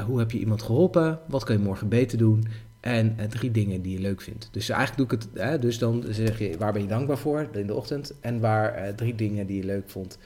hoe 0.06 0.20
heb 0.20 0.32
je 0.32 0.40
iemand 0.40 0.62
geholpen? 0.62 1.20
Wat 1.28 1.44
kan 1.44 1.58
je 1.58 1.62
morgen 1.62 1.88
beter 1.90 2.18
doen? 2.18 2.48
En 2.80 3.18
drie 3.30 3.52
dingen 3.52 3.82
die 3.82 3.94
je 3.94 4.00
leuk 4.00 4.22
vindt. 4.22 4.50
Dus 4.52 4.70
eigenlijk 4.70 5.10
doe 5.10 5.20
ik 5.20 5.26
het, 5.34 5.62
dus 5.62 5.78
dan 5.78 6.04
zeg 6.10 6.40
je 6.40 6.58
waar 6.58 6.74
ben 6.74 6.82
je 6.82 6.88
dankbaar 6.88 7.18
voor 7.18 7.48
in 7.54 7.68
de 7.68 7.74
ochtend. 7.74 8.14
En 8.20 8.40
waar 8.40 8.96
drie 8.96 9.16
dingen 9.16 9.48
die 9.48 9.58
je 9.58 9.66
leuk 9.66 9.90
vond 9.90 10.18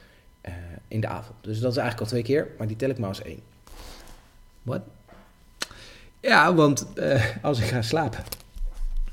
eh, 0.47 0.53
in 0.87 1.01
de 1.01 1.07
avond. 1.07 1.35
Dus 1.41 1.59
dat 1.59 1.71
is 1.71 1.77
eigenlijk 1.77 1.99
al 1.99 2.17
twee 2.17 2.23
keer, 2.23 2.47
maar 2.57 2.67
die 2.67 2.75
tel 2.75 2.89
ik 2.89 2.97
maar 2.97 3.09
als 3.09 3.21
één. 3.21 3.39
Wat? 4.63 4.81
Ja, 6.19 6.53
want 6.53 6.93
eh, 6.93 7.25
als 7.41 7.59
ik 7.59 7.65
ga 7.65 7.81
slapen, 7.81 8.23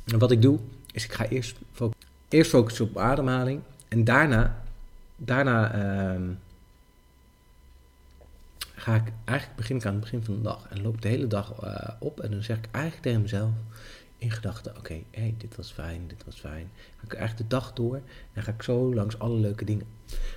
wat 0.05 0.31
ik 0.31 0.43
doe, 0.43 0.59
is 0.93 1.05
ik 1.05 1.13
ga 1.13 1.27
eerst, 1.29 1.57
fo 1.73 1.91
eerst 2.29 2.51
focussen 2.51 2.85
op 2.85 2.99
ademhaling 2.99 3.61
en 3.89 4.05
daarna, 4.05 4.63
daarna 5.17 5.73
ehm, 5.73 6.31
ga 8.75 8.95
ik 8.95 9.13
eigenlijk 9.25 9.57
begin 9.59 9.77
ik 9.77 9.87
aan 9.87 9.93
het 9.93 10.01
begin 10.01 10.25
van 10.25 10.35
de 10.35 10.43
dag 10.43 10.67
en 10.71 10.83
loop 10.83 11.03
de 11.03 11.09
hele 11.09 11.27
dag 11.27 11.65
uh, 11.65 11.89
op 11.99 12.21
en 12.21 12.31
dan 12.31 12.43
zeg 12.43 12.57
ik 12.57 12.69
eigenlijk 12.71 13.03
tegen 13.03 13.21
mezelf 13.21 13.51
in 14.19 14.31
gedachten, 14.31 14.71
oké, 14.71 14.81
okay, 14.81 15.05
hey, 15.11 15.35
dit 15.39 15.57
was 15.57 15.73
fijn, 15.73 16.09
dit 16.09 16.25
was 16.25 16.41
fijn. 16.41 16.71
Ga 16.97 17.05
ik 17.05 17.15
eigenlijk 17.15 17.51
de 17.51 17.57
dag 17.57 17.73
door 17.73 18.01
en 18.33 18.43
ga 18.43 18.53
ik 18.53 18.63
zo 18.63 18.95
langs 18.95 19.19
alle 19.19 19.39
leuke 19.39 19.65
dingen. 19.65 19.87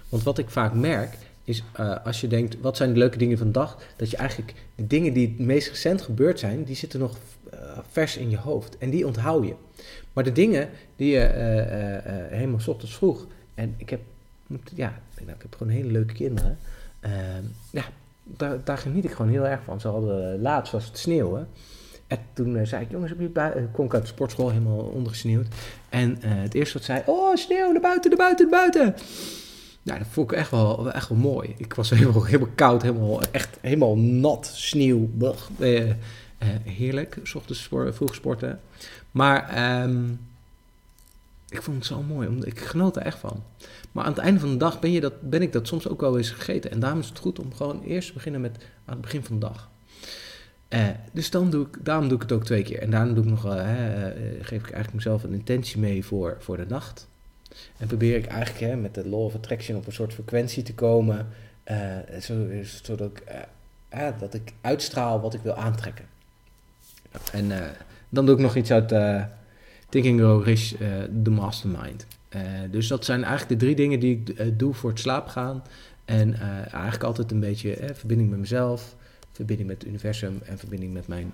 Want 0.10 0.24
wat 0.24 0.38
ik 0.38 0.50
vaak 0.50 0.74
merk, 0.74 1.18
is 1.48 1.64
uh, 1.80 1.96
als 2.06 2.22
je 2.22 2.28
denkt, 2.28 2.58
wat 2.62 2.78
zijn 2.78 2.94
de 2.94 3.00
leuke 3.00 3.18
dingen 3.18 3.38
van 3.38 3.48
de 3.48 3.54
dag? 3.54 3.78
Dat 3.96 4.10
je 4.10 4.18
eigenlijk 4.18 4.54
de 4.76 4.88
dingen 4.88 5.14
die 5.14 5.28
het 5.28 5.40
meest 5.40 5.70
recent 5.70 6.02
gebeurd 6.02 6.40
zijn, 6.40 6.64
die 6.64 6.76
zitten 6.76 7.00
nog 7.00 7.18
uh, 7.54 7.60
vers 7.92 8.18
in 8.18 8.30
je 8.30 8.38
hoofd. 8.38 8.78
En 8.78 8.90
die 8.90 9.06
onthoud 9.08 9.46
je. 9.46 9.54
Maar 10.14 10.24
de 10.24 10.32
dingen 10.32 10.70
die 10.96 11.12
je 11.12 11.20
uh, 11.20 12.38
helemaal 12.38 12.60
s 12.60 12.68
ochtends 12.68 12.96
vroeg, 12.96 13.26
en 13.54 13.74
ik 13.78 13.90
heb, 13.90 14.00
ja, 14.76 15.00
ik 15.16 15.28
heb 15.28 15.56
gewoon 15.58 15.74
hele 15.74 15.92
leuke 15.92 16.14
kinderen. 16.14 16.58
Ehm, 17.00 17.44
ja, 17.72 17.84
daar, 18.24 18.64
daar, 18.64 18.78
geniet 18.78 19.06
ik 19.06 19.12
gewoon 19.12 19.32
heel 19.32 19.48
erg 19.48 19.64
van. 19.64 19.82
Ze 19.82 19.88
hadden 19.88 20.42
laatst 20.42 20.72
was 20.72 20.86
het 20.86 20.98
sneeuwen. 20.98 21.48
En 22.08 22.20
toen 22.34 22.68
zei 22.68 22.84
ik, 22.84 22.92
jongens, 22.92 23.12
heb 23.12 23.20
je 23.20 23.68
kom 23.72 23.86
ik 23.86 23.94
uit 23.94 24.02
de 24.02 24.08
sportschool 24.08 24.50
helemaal 24.50 24.78
ondergesneeuwd. 24.78 25.48
En 25.90 26.18
het 26.22 26.54
eerste 26.54 26.78
wat 26.78 26.86
zei, 26.86 27.02
oh, 27.06 27.36
sneeuw, 27.36 27.72
naar 27.72 27.82
buiten, 27.82 28.10
naar 28.10 28.20
buiten, 28.20 28.50
naar 28.50 28.60
buiten. 28.60 28.96
Nou, 29.88 30.00
dat 30.00 30.08
vond 30.08 30.32
ik 30.32 30.38
echt 30.38 30.52
wel, 30.52 30.92
echt 30.92 31.10
wel 31.10 31.18
mooi. 31.18 31.54
Ik 31.58 31.74
was 31.74 31.90
helemaal, 31.90 32.24
helemaal 32.26 32.50
koud, 32.56 32.82
helemaal, 32.82 33.22
echt 33.32 33.58
helemaal 33.62 33.98
nat, 33.98 34.52
sneeuw. 34.54 35.10
Uh, 35.58 35.88
uh, 35.88 35.94
heerlijk, 36.64 37.20
s 37.24 37.36
ochtends 37.36 37.64
sport, 37.64 37.96
vroeg 37.96 38.16
sporten. 38.16 38.60
Maar 39.12 39.82
um, 39.84 40.20
ik 41.50 41.62
vond 41.62 41.78
het 41.78 41.86
zo 41.86 42.02
mooi, 42.02 42.28
omdat 42.28 42.46
ik 42.46 42.60
genoot 42.60 42.96
er 42.96 43.02
echt 43.02 43.18
van. 43.18 43.44
Maar 43.92 44.06
aan 44.06 44.12
het 44.12 44.22
einde 44.22 44.40
van 44.40 44.50
de 44.50 44.58
dag 44.58 44.80
ben, 44.80 44.92
je 44.92 45.02
dat, 45.02 45.22
ben 45.22 45.42
ik 45.42 45.54
dat 45.54 45.68
soms 45.68 45.88
ook 45.88 46.02
wel 46.02 46.18
eens 46.18 46.30
gegeten. 46.30 46.72
En 46.72 46.80
daarom 46.80 47.00
is 47.00 47.10
het 47.10 47.20
goed 47.20 47.40
om 47.40 47.54
gewoon 47.54 47.84
eerst 47.84 48.08
te 48.08 48.14
beginnen 48.14 48.42
met 48.42 48.58
aan 48.86 48.94
het 48.94 49.02
begin 49.02 49.24
van 49.24 49.40
de 49.40 49.46
dag. 49.46 49.70
Uh, 50.70 50.88
dus 51.12 51.30
dan 51.30 51.50
doe 51.50 51.66
ik, 51.66 51.78
daarom 51.86 52.08
doe 52.08 52.16
ik 52.16 52.22
het 52.22 52.32
ook 52.32 52.46
twee 52.46 52.64
keer. 52.64 52.80
En 52.80 52.90
daarom 52.90 53.14
doe 53.14 53.24
ik 53.24 53.30
nog, 53.30 53.42
geef 54.42 54.62
ik 54.64 54.72
eigenlijk 54.72 54.94
mezelf 54.94 55.24
een 55.24 55.34
intentie 55.34 55.80
mee 55.80 56.06
voor, 56.06 56.38
voor 56.40 56.58
de 56.58 56.66
nacht. 56.68 57.08
En 57.78 57.88
probeer 57.88 58.16
ik 58.16 58.26
eigenlijk 58.26 58.72
hè, 58.72 58.76
met 58.76 58.94
de 58.94 59.08
law 59.08 59.24
of 59.24 59.36
attraction 59.36 59.78
op 59.78 59.86
een 59.86 59.94
soort 59.94 60.14
frequentie 60.14 60.64
te 60.64 60.74
komen, 60.74 61.28
uh, 61.72 62.20
zo, 62.22 62.48
zodat 62.64 63.12
ik, 63.12 63.24
uh, 63.94 64.08
dat 64.20 64.34
ik 64.34 64.54
uitstraal 64.62 65.22
wat 65.22 65.34
ik 65.34 65.42
wil 65.42 65.56
aantrekken. 65.56 66.06
En 67.32 67.52
dan 68.10 68.26
doe 68.26 68.36
ik 68.36 68.42
nog 68.42 68.56
iets 68.56 68.72
uit 68.72 68.94
Thinking 69.90 70.20
Grow 70.20 70.44
Rich, 70.44 70.76
The 71.24 71.30
Mastermind. 71.30 72.06
dus 72.72 72.88
dat 72.88 73.06
zijn 73.06 73.24
eigenlijk 73.24 73.60
de 73.60 73.66
drie 73.66 73.76
dingen 73.76 74.00
die 74.00 74.24
ik 74.36 74.60
doe 74.60 74.74
voor 74.74 74.90
het 74.90 75.00
slapen 75.00 75.32
gaan. 75.32 75.64
En 76.06 76.40
eigenlijk 76.62 77.04
altijd 77.04 77.32
een 77.32 77.40
beetje 77.40 77.78
verbinding 77.94 78.30
met 78.30 78.40
mezelf, 78.40 78.96
verbinding 79.32 79.70
met 79.70 79.78
het 79.78 79.88
universum 79.88 80.42
en 80.46 80.58
verbinding 80.58 80.94
met 80.94 81.08
mijn 81.08 81.34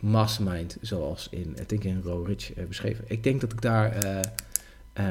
mastermind, 0.00 0.76
zoals 0.80 1.28
in 1.30 1.56
Thinking 1.66 2.02
Grow 2.02 2.26
Rich 2.26 2.56
uh, 2.56 2.64
beschreven. 2.64 3.04
Ik 3.08 3.22
denk 3.22 3.40
dat 3.40 3.52
ik 3.52 3.62
daar 3.62 4.04
uh, 4.04 4.20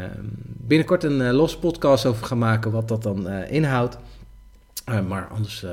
um, 0.04 0.32
binnenkort 0.44 1.04
een 1.04 1.20
uh, 1.20 1.32
los 1.32 1.58
podcast 1.58 2.06
over 2.06 2.26
ga 2.26 2.36
maken, 2.36 2.72
wat 2.72 2.88
dat 2.88 3.04
dan 3.04 3.30
inhoudt. 3.30 3.98
maar 5.08 5.28
anders 5.28 5.66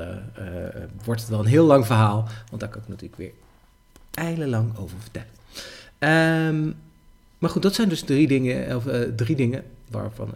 wordt 1.03 1.21
het 1.21 1.29
wel 1.29 1.39
een 1.39 1.45
heel 1.45 1.65
lang 1.65 1.85
verhaal, 1.85 2.27
want 2.49 2.61
daar 2.61 2.69
kan 2.69 2.81
ik 2.81 2.87
natuurlijk 2.87 3.17
weer 3.17 3.33
eilenlang 4.13 4.77
over 4.77 4.97
vertellen. 4.99 5.29
Um, 6.55 6.75
maar 7.37 7.49
goed, 7.49 7.61
dat 7.61 7.75
zijn 7.75 7.89
dus 7.89 8.01
drie 8.01 8.27
dingen, 8.27 8.75
of 8.75 8.85
drie 9.15 9.35
dingen, 9.35 9.63
waarvan 9.91 10.33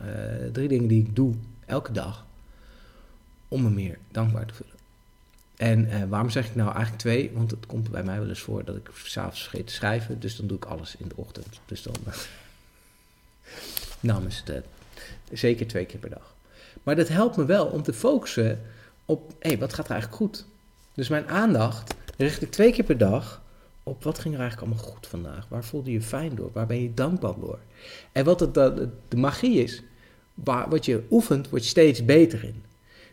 drie 0.51 0.67
dingen 0.67 0.87
die 0.87 1.03
ik 1.03 1.15
doe 1.15 1.33
elke 1.65 1.91
dag 1.91 2.25
om 3.47 3.63
me 3.63 3.69
meer 3.69 3.97
dankbaar 4.11 4.45
te 4.45 4.53
voelen. 4.53 4.75
En 5.61 5.87
uh, 5.87 6.03
waarom 6.09 6.29
zeg 6.29 6.47
ik 6.47 6.55
nou 6.55 6.69
eigenlijk 6.69 7.01
twee? 7.01 7.31
Want 7.33 7.51
het 7.51 7.65
komt 7.65 7.91
bij 7.91 8.03
mij 8.03 8.19
wel 8.19 8.29
eens 8.29 8.41
voor 8.41 8.63
dat 8.65 8.75
ik 8.75 8.89
s'avonds 8.93 9.41
vergeet 9.41 9.67
te 9.67 9.73
schrijven. 9.73 10.19
Dus 10.19 10.35
dan 10.35 10.47
doe 10.47 10.57
ik 10.57 10.65
alles 10.65 10.95
in 10.97 11.07
de 11.07 11.15
ochtend. 11.17 11.59
Dus 11.65 11.83
dan 11.83 11.93
uh, 12.07 12.13
namens 13.99 14.43
het 14.45 14.65
zeker 15.31 15.67
twee 15.67 15.85
keer 15.85 15.99
per 15.99 16.09
dag. 16.09 16.35
Maar 16.83 16.95
dat 16.95 17.07
helpt 17.07 17.37
me 17.37 17.45
wel 17.45 17.65
om 17.65 17.83
te 17.83 17.93
focussen 17.93 18.61
op, 19.05 19.33
hé, 19.39 19.49
hey, 19.49 19.57
wat 19.57 19.73
gaat 19.73 19.85
er 19.85 19.91
eigenlijk 19.91 20.21
goed? 20.21 20.45
Dus 20.93 21.07
mijn 21.07 21.27
aandacht 21.27 21.93
richt 22.17 22.41
ik 22.41 22.51
twee 22.51 22.71
keer 22.71 22.83
per 22.83 22.97
dag 22.97 23.41
op 23.83 24.03
wat 24.03 24.19
ging 24.19 24.33
er 24.33 24.39
eigenlijk 24.39 24.71
allemaal 24.71 24.91
goed 24.91 25.07
vandaag? 25.07 25.45
Waar 25.49 25.63
voelde 25.63 25.91
je 25.91 26.01
fijn 26.01 26.35
door? 26.35 26.49
Waar 26.53 26.67
ben 26.67 26.81
je 26.81 26.93
dankbaar 26.93 27.39
door? 27.39 27.59
En 28.11 28.25
wat 28.25 28.39
het, 28.39 28.53
de, 28.53 28.89
de 29.07 29.17
magie 29.17 29.63
is, 29.63 29.83
waar, 30.33 30.69
wat 30.69 30.85
je 30.85 31.03
oefent, 31.09 31.49
word 31.49 31.63
je 31.63 31.69
steeds 31.69 32.05
beter 32.05 32.43
in. 32.43 32.63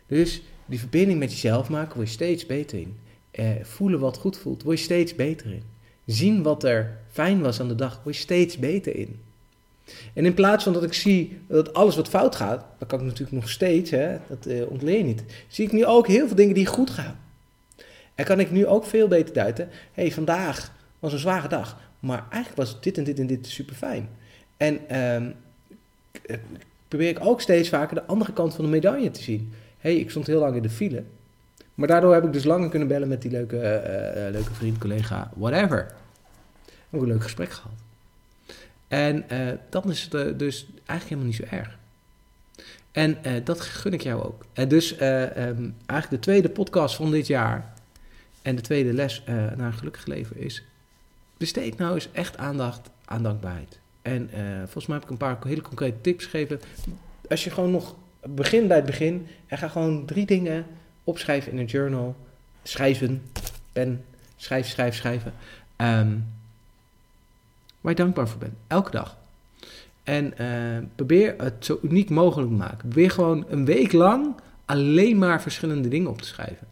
Dus 0.07 0.41
die 0.69 0.79
verbinding 0.79 1.19
met 1.19 1.31
jezelf 1.31 1.69
maken, 1.69 1.95
word 1.95 2.07
je 2.07 2.13
steeds 2.13 2.45
beter 2.45 2.79
in. 2.79 2.97
Eh, 3.31 3.45
voelen 3.61 3.99
wat 3.99 4.17
goed 4.17 4.37
voelt, 4.37 4.63
word 4.63 4.77
je 4.77 4.83
steeds 4.83 5.15
beter 5.15 5.53
in. 5.53 5.63
Zien 6.05 6.43
wat 6.43 6.63
er 6.63 6.97
fijn 7.11 7.41
was 7.41 7.59
aan 7.59 7.67
de 7.67 7.75
dag, 7.75 7.99
word 8.03 8.15
je 8.15 8.21
steeds 8.21 8.57
beter 8.57 8.95
in. 8.95 9.19
En 10.13 10.25
in 10.25 10.33
plaats 10.33 10.63
van 10.63 10.73
dat 10.73 10.83
ik 10.83 10.93
zie 10.93 11.39
dat 11.47 11.73
alles 11.73 11.95
wat 11.95 12.07
fout 12.07 12.35
gaat, 12.35 12.65
dat 12.77 12.87
kan 12.87 12.99
ik 12.99 13.05
natuurlijk 13.05 13.31
nog 13.31 13.49
steeds, 13.49 13.91
hè, 13.91 14.17
dat 14.27 14.47
uh, 14.47 14.69
ontleen 14.71 15.05
niet, 15.05 15.23
zie 15.47 15.65
ik 15.65 15.71
nu 15.71 15.85
ook 15.85 16.07
heel 16.07 16.27
veel 16.27 16.35
dingen 16.35 16.55
die 16.55 16.65
goed 16.65 16.89
gaan. 16.89 17.19
En 18.15 18.25
kan 18.25 18.39
ik 18.39 18.51
nu 18.51 18.65
ook 18.65 18.85
veel 18.85 19.07
beter 19.07 19.33
duiden, 19.33 19.69
hé, 19.93 20.01
hey, 20.01 20.11
vandaag 20.11 20.73
was 20.99 21.13
een 21.13 21.19
zware 21.19 21.47
dag, 21.47 21.79
maar 21.99 22.25
eigenlijk 22.29 22.55
was 22.55 22.81
dit 22.81 22.97
en 22.97 23.03
dit 23.03 23.19
en 23.19 23.27
dit 23.27 23.47
super 23.47 23.75
fijn. 23.75 24.09
En 24.57 24.79
uh, 24.91 26.37
probeer 26.87 27.09
ik 27.09 27.25
ook 27.25 27.41
steeds 27.41 27.69
vaker 27.69 27.95
de 27.95 28.05
andere 28.05 28.33
kant 28.33 28.55
van 28.55 28.65
de 28.65 28.71
medaille 28.71 29.11
te 29.11 29.21
zien 29.21 29.53
hey, 29.79 29.95
ik 29.95 30.09
stond 30.09 30.27
heel 30.27 30.39
lang 30.39 30.55
in 30.55 30.61
de 30.61 30.69
file. 30.69 31.03
Maar 31.75 31.87
daardoor 31.87 32.13
heb 32.13 32.23
ik 32.23 32.33
dus 32.33 32.43
langer 32.43 32.69
kunnen 32.69 32.87
bellen 32.87 33.07
met 33.07 33.21
die 33.21 33.31
leuke, 33.31 33.55
uh, 33.55 34.25
uh, 34.25 34.31
leuke 34.31 34.53
vriend, 34.53 34.77
collega, 34.77 35.31
whatever. 35.35 35.93
Ook 36.89 37.01
een 37.01 37.07
leuk 37.07 37.23
gesprek 37.23 37.51
gehad. 37.51 37.71
En 38.87 39.25
dat 39.69 39.85
is 39.85 40.09
dus 40.37 40.65
eigenlijk 40.85 41.03
helemaal 41.03 41.25
niet 41.25 41.35
zo 41.35 41.55
erg. 41.55 41.77
En 42.91 43.17
dat 43.43 43.61
gun 43.61 43.93
ik 43.93 44.01
jou 44.01 44.23
ook. 44.23 44.45
En 44.53 44.67
dus 44.67 44.91
um, 44.91 44.99
eigenlijk 45.85 46.09
de 46.09 46.19
tweede 46.19 46.49
podcast 46.49 46.95
van 46.95 47.11
dit 47.11 47.27
jaar 47.27 47.73
en 48.41 48.55
de 48.55 48.61
tweede 48.61 48.93
les 48.93 49.23
naar 49.25 49.59
een 49.59 49.73
gelukkig 49.73 50.05
leven 50.05 50.37
is... 50.37 50.63
besteed 51.37 51.77
nou 51.77 51.93
eens 51.93 52.09
echt 52.11 52.37
aandacht 52.37 52.89
aan 53.05 53.23
dankbaarheid. 53.23 53.79
En 54.01 54.29
volgens 54.63 54.85
mij 54.85 54.95
heb 54.95 55.05
ik 55.05 55.11
een 55.11 55.17
paar 55.17 55.37
hele 55.43 55.61
concrete 55.61 56.01
tips 56.01 56.23
gegeven. 56.23 56.59
Als 57.29 57.43
je 57.43 57.49
gewoon 57.49 57.71
nog 57.71 57.95
begin 58.35 58.67
bij 58.67 58.77
het 58.77 58.85
begin 58.85 59.27
en 59.47 59.57
ga 59.57 59.67
gewoon 59.67 60.05
drie 60.05 60.25
dingen 60.25 60.65
opschrijven 61.03 61.51
in 61.51 61.57
een 61.57 61.65
journal. 61.65 62.15
Schrijven, 62.63 63.21
pen, 63.71 64.05
schrijf, 64.35 64.67
schrijf, 64.67 64.95
schrijven. 64.95 65.33
Um, 65.77 66.25
waar 67.81 67.91
je 67.91 67.97
dankbaar 67.97 68.27
voor 68.27 68.39
bent, 68.39 68.53
elke 68.67 68.91
dag. 68.91 69.17
En 70.03 70.33
uh, 70.41 70.85
probeer 70.95 71.35
het 71.37 71.65
zo 71.65 71.79
uniek 71.81 72.09
mogelijk 72.09 72.49
te 72.49 72.55
maken. 72.55 72.77
Probeer 72.77 73.11
gewoon 73.11 73.45
een 73.49 73.65
week 73.65 73.91
lang 73.91 74.35
alleen 74.65 75.17
maar 75.17 75.41
verschillende 75.41 75.87
dingen 75.87 76.09
op 76.09 76.21
te 76.21 76.27
schrijven. 76.27 76.67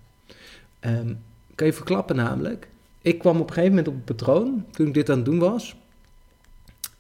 Um, 0.80 1.20
kan 1.56 1.68
je 1.68 1.74
verklappen 1.74 2.16
namelijk. 2.16 2.68
Ik 3.02 3.20
kwam 3.20 3.40
op 3.40 3.48
een 3.48 3.54
gegeven 3.54 3.76
moment 3.76 3.88
op 3.88 3.94
een 3.94 4.16
patroon, 4.16 4.66
toen 4.72 4.88
ik 4.88 4.94
dit 4.94 5.10
aan 5.10 5.16
het 5.16 5.26
doen 5.26 5.40
was, 5.40 5.76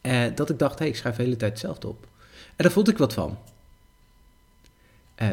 uh, 0.02 0.24
dat 0.36 0.50
ik 0.50 0.60
dacht, 0.60 0.74
hé, 0.74 0.80
hey, 0.80 0.88
ik 0.88 0.96
schrijf 0.96 1.16
de 1.16 1.24
hele 1.24 1.36
tijd 1.36 1.52
hetzelfde 1.52 1.88
op. 1.88 2.08
En 2.32 2.64
daar 2.64 2.72
voelde 2.72 2.92
ik 2.92 2.98
wat 2.98 3.14
van. 3.14 3.38
Uh, 5.22 5.30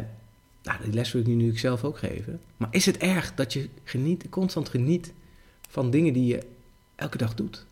nou, 0.63 0.83
die 0.83 0.93
les 0.93 1.13
wil 1.13 1.21
ik 1.21 1.27
nu 1.27 1.59
zelf 1.59 1.85
ook 1.85 1.99
geven. 1.99 2.41
Maar 2.57 2.69
is 2.71 2.87
het 2.87 2.97
erg 2.97 3.35
dat 3.35 3.53
je 3.53 3.69
geniet, 3.85 4.29
constant 4.29 4.69
geniet 4.69 5.13
van 5.69 5.91
dingen 5.91 6.13
die 6.13 6.27
je 6.27 6.47
elke 6.95 7.19
dag 7.19 7.35
doet? 7.35 7.65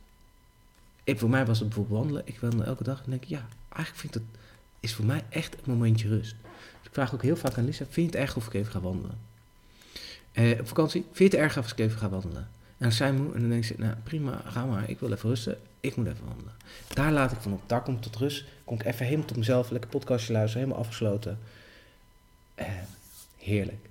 Voor 1.07 1.31
mij 1.31 1.47
was 1.47 1.59
het 1.59 1.69
bijvoorbeeld 1.69 1.99
wandelen. 1.99 2.23
Ik 2.25 2.41
wandel 2.41 2.65
elke 2.65 2.85
dag 2.85 3.03
en 3.05 3.11
denk 3.11 3.25
ja, 3.25 3.47
eigenlijk 3.69 3.97
vind 3.97 4.15
ik 4.15 4.21
dat 4.21 4.41
is 4.83 4.95
voor 4.95 5.05
mij 5.05 5.25
echt 5.29 5.55
een 5.55 5.73
momentje 5.73 6.09
rust. 6.09 6.35
Dus 6.43 6.87
ik 6.87 6.93
vraag 6.93 7.15
ook 7.15 7.23
heel 7.23 7.37
vaak 7.37 7.59
aan 7.59 7.65
Lisa, 7.65 7.85
vind 7.91 8.13
je 8.13 8.19
het 8.19 8.29
erg 8.29 8.37
of 8.37 8.47
ik 8.47 8.55
even 8.55 8.73
ga 8.73 8.81
wandelen? 8.81 9.19
Uh, 10.33 10.61
op 10.61 10.69
vakantie, 10.69 11.05
vind 11.13 11.33
je 11.33 11.37
het 11.39 11.47
erg 11.47 11.59
of 11.59 11.73
ik 11.73 11.79
even 11.79 11.99
ga 11.99 12.09
wandelen? 12.09 12.49
En 12.79 12.89
dan 12.89 12.93
zijn 12.93 13.15
moe 13.15 13.35
en 13.35 13.41
dan 13.41 13.51
denk 13.51 13.65
ze, 13.65 13.75
nou 13.79 13.95
prima, 14.03 14.43
ga 14.47 14.65
maar, 14.65 14.91
ik 14.91 15.01
wil 15.01 15.13
even 15.13 15.29
rusten, 15.29 15.59
ik 15.81 15.97
moet 15.97 16.07
even 16.07 16.27
wandelen. 16.27 16.53
Daar 16.95 17.13
laat 17.13 17.33
ik 17.33 17.39
van 17.41 17.53
op, 17.53 17.63
daar 17.67 17.89
ik 17.89 18.01
tot 18.01 18.17
rust, 18.17 18.45
kom 18.65 18.81
ik 18.81 18.85
even 18.85 19.05
helemaal 19.07 19.27
tot 19.27 19.37
mezelf, 19.37 19.71
lekker 19.71 19.91
podcastje 19.91 20.33
luisteren, 20.33 20.63
helemaal 20.63 20.85
afgesloten. 20.85 21.39
Uh, 22.59 22.67
heerlijk. 23.39 23.89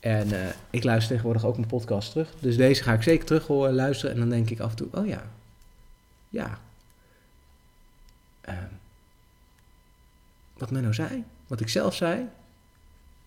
En 0.00 0.28
uh, 0.28 0.46
ik 0.70 0.84
luister 0.84 1.08
tegenwoordig 1.08 1.44
ook 1.44 1.56
mijn 1.56 1.68
podcast 1.68 2.10
terug. 2.10 2.34
Dus 2.40 2.56
deze 2.56 2.82
ga 2.82 2.92
ik 2.92 3.02
zeker 3.02 3.26
terug 3.26 3.48
luisteren. 3.48 4.14
En 4.14 4.20
dan 4.20 4.28
denk 4.28 4.50
ik 4.50 4.60
af 4.60 4.70
en 4.70 4.76
toe, 4.76 4.88
oh 4.92 5.06
ja, 5.06 5.30
ja. 6.28 6.58
Uh, 8.48 8.54
wat 10.58 10.70
men 10.70 10.82
nou 10.82 10.94
zei, 10.94 11.24
wat 11.46 11.60
ik 11.60 11.68
zelf 11.68 11.94
zei, 11.94 12.28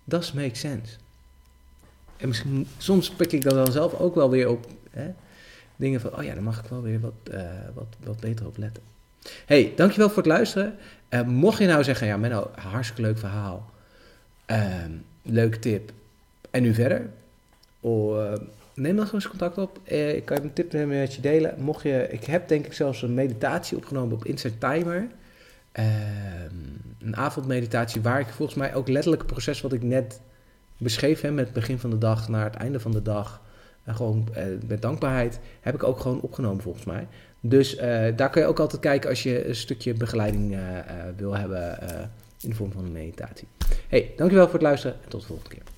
does 0.04 0.32
make 0.32 0.56
sense. 0.56 0.96
En 2.18 2.28
misschien, 2.28 2.68
soms 2.78 3.10
pik 3.10 3.32
ik 3.32 3.42
dan 3.42 3.72
zelf 3.72 3.94
ook 3.94 4.16
wel 4.16 4.30
weer 4.30 4.50
op 4.50 4.68
hè, 4.92 5.14
dingen 5.76 6.02
van, 6.02 6.16
oh 6.18 6.24
ja, 6.24 6.34
daar 6.34 6.44
mag 6.44 6.60
ik 6.64 6.70
wel 6.70 6.82
weer 6.82 7.00
wat, 7.00 7.14
uh, 7.32 7.42
wat, 7.74 7.96
wat 8.00 8.20
beter 8.20 8.46
op 8.46 8.58
letten. 8.58 8.84
hey, 9.46 9.74
dankjewel 9.76 10.08
voor 10.08 10.18
het 10.18 10.26
luisteren. 10.26 10.78
Mocht 11.26 11.58
je 11.58 11.68
nou 11.68 11.84
zeggen, 11.84 12.08
ja 12.08 12.18
Menno, 12.18 12.52
hartstikke 12.56 13.02
leuk 13.02 13.18
verhaal. 13.18 13.73
Uh, 14.48 14.86
leuke 15.22 15.60
tip. 15.60 15.92
En 16.52 16.62
nu 16.62 16.74
verder? 16.74 17.10
Oh, 17.80 18.34
neem 18.74 18.96
dan 18.96 19.06
gewoon 19.06 19.22
eens 19.22 19.30
contact 19.30 19.58
op. 19.58 19.80
ik 19.90 20.26
kan 20.26 20.38
een 20.38 20.54
tip 20.54 20.74
met 20.88 21.14
je 21.14 21.22
delen. 21.22 21.56
Mocht 21.58 21.84
je, 21.84 22.08
ik 22.10 22.24
heb 22.24 22.48
denk 22.48 22.66
ik 22.66 22.74
zelfs 22.74 23.02
een 23.02 23.14
meditatie 23.14 23.78
opgenomen 23.78 24.16
op 24.16 24.26
Insight 24.26 24.60
Timer. 24.60 25.08
Ehm, 25.72 26.56
een 27.00 27.16
avondmeditatie 27.16 28.02
waar 28.02 28.20
ik 28.20 28.28
volgens 28.28 28.58
mij 28.58 28.76
ook 28.76 28.88
letterlijk 28.88 29.22
het 29.22 29.32
proces 29.32 29.62
wat 29.62 29.74
ik 29.74 29.84
net 29.84 30.22
beschreef, 30.78 31.22
hè, 31.22 31.32
met 31.32 31.46
het 31.46 31.54
begin 31.54 31.80
van 31.80 31.90
de 31.90 31.98
dag 31.98 32.30
naar 32.30 32.44
het 32.44 32.56
einde 32.56 32.80
van 32.80 32.92
de 32.92 33.02
dag, 33.02 33.42
en 33.84 33.96
gewoon 33.96 34.28
met 34.68 34.82
dankbaarheid, 34.82 35.40
heb 35.62 35.74
ik 35.74 35.84
ook 35.84 36.00
gewoon 36.00 36.22
opgenomen 36.22 36.64
volgens 36.64 36.86
mij. 36.86 37.08
Dus 37.40 37.76
daar 38.16 38.30
kun 38.30 38.42
je 38.42 38.48
ook 38.48 38.60
altijd 38.60 38.82
kijken 38.82 39.10
als 39.10 39.24
je 39.24 39.48
een 39.48 39.56
stukje 39.56 39.94
begeleiding 39.94 40.58
wil 41.16 41.38
hebben 41.38 41.80
in 42.44 42.50
de 42.50 42.56
vorm 42.56 42.72
van 42.72 42.86
een 42.86 42.92
meditatie. 42.92 43.48
Hey, 43.88 44.14
dankjewel 44.18 44.46
voor 44.46 44.54
het 44.54 44.64
luisteren 44.64 44.98
en 45.04 45.10
tot 45.10 45.22
de 45.22 45.28
volgende 45.28 45.56
keer. 45.56 45.73